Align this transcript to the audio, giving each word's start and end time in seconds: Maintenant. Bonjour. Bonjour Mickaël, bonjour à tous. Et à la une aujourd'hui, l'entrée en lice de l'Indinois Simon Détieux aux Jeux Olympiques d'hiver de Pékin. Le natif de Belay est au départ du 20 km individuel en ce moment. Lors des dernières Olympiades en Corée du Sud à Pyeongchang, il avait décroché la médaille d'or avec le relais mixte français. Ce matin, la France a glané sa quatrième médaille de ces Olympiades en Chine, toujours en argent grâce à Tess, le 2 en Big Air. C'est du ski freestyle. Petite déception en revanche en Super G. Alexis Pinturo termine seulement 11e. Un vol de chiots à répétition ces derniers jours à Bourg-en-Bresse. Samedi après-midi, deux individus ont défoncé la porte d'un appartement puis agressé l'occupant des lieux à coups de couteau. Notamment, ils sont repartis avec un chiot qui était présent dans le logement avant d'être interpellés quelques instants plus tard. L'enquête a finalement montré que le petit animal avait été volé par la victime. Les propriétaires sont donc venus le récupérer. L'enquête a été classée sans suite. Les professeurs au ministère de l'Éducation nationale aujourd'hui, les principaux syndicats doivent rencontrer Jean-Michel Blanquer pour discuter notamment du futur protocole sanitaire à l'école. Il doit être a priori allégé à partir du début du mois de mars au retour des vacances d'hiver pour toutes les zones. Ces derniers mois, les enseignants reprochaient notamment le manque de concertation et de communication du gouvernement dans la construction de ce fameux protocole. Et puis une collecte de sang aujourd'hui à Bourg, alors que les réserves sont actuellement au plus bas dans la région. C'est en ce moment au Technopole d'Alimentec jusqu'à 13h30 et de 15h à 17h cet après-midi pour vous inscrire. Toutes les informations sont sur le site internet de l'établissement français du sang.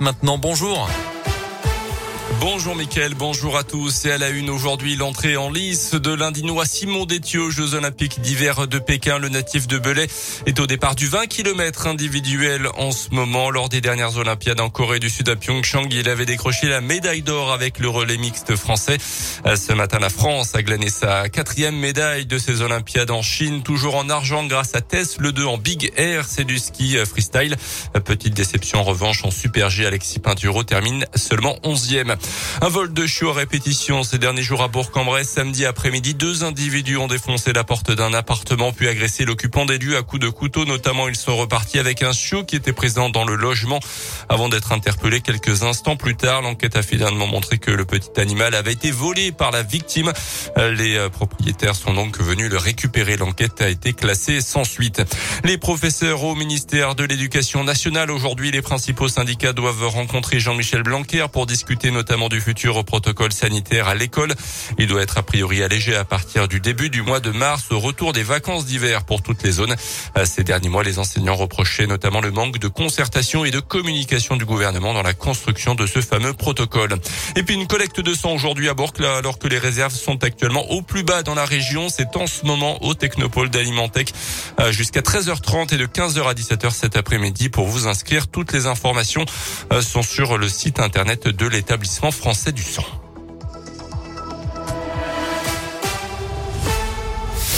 Maintenant. 0.00 0.38
Bonjour. 0.38 0.88
Bonjour 2.44 2.74
Mickaël, 2.74 3.14
bonjour 3.14 3.56
à 3.56 3.62
tous. 3.62 4.04
Et 4.04 4.10
à 4.10 4.18
la 4.18 4.28
une 4.28 4.50
aujourd'hui, 4.50 4.96
l'entrée 4.96 5.36
en 5.36 5.48
lice 5.48 5.92
de 5.92 6.12
l'Indinois 6.12 6.66
Simon 6.66 7.06
Détieux 7.06 7.42
aux 7.42 7.50
Jeux 7.50 7.74
Olympiques 7.74 8.20
d'hiver 8.20 8.66
de 8.66 8.80
Pékin. 8.80 9.20
Le 9.20 9.28
natif 9.28 9.68
de 9.68 9.78
Belay 9.78 10.08
est 10.46 10.58
au 10.58 10.66
départ 10.66 10.96
du 10.96 11.06
20 11.06 11.28
km 11.28 11.86
individuel 11.86 12.66
en 12.76 12.90
ce 12.90 13.10
moment. 13.10 13.50
Lors 13.50 13.68
des 13.68 13.80
dernières 13.80 14.16
Olympiades 14.16 14.60
en 14.60 14.70
Corée 14.70 14.98
du 14.98 15.08
Sud 15.08 15.28
à 15.28 15.36
Pyeongchang, 15.36 15.86
il 15.92 16.08
avait 16.08 16.26
décroché 16.26 16.66
la 16.66 16.80
médaille 16.80 17.22
d'or 17.22 17.52
avec 17.52 17.78
le 17.78 17.88
relais 17.88 18.16
mixte 18.16 18.56
français. 18.56 18.98
Ce 18.98 19.72
matin, 19.72 20.00
la 20.00 20.10
France 20.10 20.56
a 20.56 20.64
glané 20.64 20.90
sa 20.90 21.28
quatrième 21.28 21.76
médaille 21.76 22.26
de 22.26 22.38
ces 22.38 22.60
Olympiades 22.60 23.12
en 23.12 23.22
Chine, 23.22 23.62
toujours 23.62 23.94
en 23.94 24.10
argent 24.10 24.44
grâce 24.46 24.74
à 24.74 24.80
Tess, 24.80 25.18
le 25.20 25.30
2 25.30 25.44
en 25.44 25.58
Big 25.58 25.92
Air. 25.96 26.24
C'est 26.28 26.44
du 26.44 26.58
ski 26.58 26.96
freestyle. 27.06 27.56
Petite 28.04 28.34
déception 28.34 28.80
en 28.80 28.84
revanche 28.84 29.24
en 29.24 29.30
Super 29.30 29.70
G. 29.70 29.86
Alexis 29.86 30.18
Pinturo 30.18 30.64
termine 30.64 31.06
seulement 31.14 31.56
11e. 31.62 32.16
Un 32.60 32.68
vol 32.68 32.92
de 32.92 33.06
chiots 33.06 33.30
à 33.30 33.34
répétition 33.34 34.02
ces 34.02 34.18
derniers 34.18 34.42
jours 34.42 34.62
à 34.62 34.68
Bourg-en-Bresse. 34.68 35.30
Samedi 35.30 35.66
après-midi, 35.66 36.14
deux 36.14 36.44
individus 36.44 36.96
ont 36.96 37.06
défoncé 37.06 37.52
la 37.52 37.64
porte 37.64 37.90
d'un 37.90 38.14
appartement 38.14 38.72
puis 38.72 38.88
agressé 38.88 39.24
l'occupant 39.24 39.64
des 39.64 39.78
lieux 39.78 39.96
à 39.96 40.02
coups 40.02 40.22
de 40.22 40.28
couteau. 40.28 40.64
Notamment, 40.64 41.08
ils 41.08 41.16
sont 41.16 41.36
repartis 41.36 41.78
avec 41.78 42.02
un 42.02 42.12
chiot 42.12 42.44
qui 42.44 42.56
était 42.56 42.72
présent 42.72 43.10
dans 43.10 43.24
le 43.24 43.34
logement 43.34 43.80
avant 44.28 44.48
d'être 44.48 44.72
interpellés 44.72 45.20
quelques 45.20 45.62
instants 45.62 45.96
plus 45.96 46.16
tard. 46.16 46.42
L'enquête 46.42 46.76
a 46.76 46.82
finalement 46.82 47.26
montré 47.26 47.58
que 47.58 47.70
le 47.70 47.84
petit 47.84 48.20
animal 48.20 48.54
avait 48.54 48.72
été 48.72 48.90
volé 48.90 49.32
par 49.32 49.50
la 49.50 49.62
victime. 49.62 50.12
Les 50.56 51.08
propriétaires 51.10 51.74
sont 51.74 51.94
donc 51.94 52.20
venus 52.20 52.50
le 52.50 52.58
récupérer. 52.58 53.16
L'enquête 53.16 53.60
a 53.60 53.68
été 53.68 53.92
classée 53.92 54.40
sans 54.40 54.64
suite. 54.64 55.02
Les 55.44 55.58
professeurs 55.58 56.22
au 56.22 56.34
ministère 56.34 56.94
de 56.94 57.04
l'Éducation 57.04 57.64
nationale 57.64 58.10
aujourd'hui, 58.10 58.50
les 58.50 58.62
principaux 58.62 59.08
syndicats 59.08 59.52
doivent 59.52 59.86
rencontrer 59.86 60.38
Jean-Michel 60.38 60.82
Blanquer 60.82 61.26
pour 61.32 61.46
discuter 61.46 61.90
notamment 62.12 62.28
du 62.28 62.42
futur 62.42 62.84
protocole 62.84 63.32
sanitaire 63.32 63.88
à 63.88 63.94
l'école. 63.94 64.34
Il 64.76 64.86
doit 64.86 65.00
être 65.00 65.16
a 65.16 65.22
priori 65.22 65.62
allégé 65.62 65.96
à 65.96 66.04
partir 66.04 66.46
du 66.46 66.60
début 66.60 66.90
du 66.90 67.00
mois 67.00 67.20
de 67.20 67.30
mars 67.30 67.68
au 67.70 67.78
retour 67.78 68.12
des 68.12 68.22
vacances 68.22 68.66
d'hiver 68.66 69.04
pour 69.04 69.22
toutes 69.22 69.42
les 69.42 69.52
zones. 69.52 69.74
Ces 70.26 70.44
derniers 70.44 70.68
mois, 70.68 70.82
les 70.82 70.98
enseignants 70.98 71.36
reprochaient 71.36 71.86
notamment 71.86 72.20
le 72.20 72.30
manque 72.30 72.58
de 72.58 72.68
concertation 72.68 73.46
et 73.46 73.50
de 73.50 73.60
communication 73.60 74.36
du 74.36 74.44
gouvernement 74.44 74.92
dans 74.92 75.02
la 75.02 75.14
construction 75.14 75.74
de 75.74 75.86
ce 75.86 76.02
fameux 76.02 76.34
protocole. 76.34 76.96
Et 77.34 77.44
puis 77.44 77.54
une 77.54 77.66
collecte 77.66 78.00
de 78.00 78.12
sang 78.12 78.32
aujourd'hui 78.32 78.68
à 78.68 78.74
Bourg, 78.74 78.92
alors 79.00 79.38
que 79.38 79.48
les 79.48 79.58
réserves 79.58 79.94
sont 79.94 80.22
actuellement 80.22 80.70
au 80.70 80.82
plus 80.82 81.04
bas 81.04 81.22
dans 81.22 81.34
la 81.34 81.46
région. 81.46 81.88
C'est 81.88 82.14
en 82.18 82.26
ce 82.26 82.44
moment 82.44 82.84
au 82.84 82.92
Technopole 82.92 83.48
d'Alimentec 83.48 84.12
jusqu'à 84.68 85.00
13h30 85.00 85.72
et 85.72 85.78
de 85.78 85.86
15h 85.86 86.28
à 86.28 86.34
17h 86.34 86.72
cet 86.72 86.94
après-midi 86.94 87.48
pour 87.48 87.68
vous 87.68 87.86
inscrire. 87.86 88.28
Toutes 88.28 88.52
les 88.52 88.66
informations 88.66 89.24
sont 89.80 90.02
sur 90.02 90.36
le 90.36 90.50
site 90.50 90.78
internet 90.78 91.26
de 91.26 91.46
l'établissement 91.46 92.01
français 92.10 92.52
du 92.52 92.62
sang. 92.62 93.01